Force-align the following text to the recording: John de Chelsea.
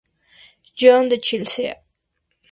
John 0.73 1.09
de 1.11 1.17
Chelsea. 1.19 1.77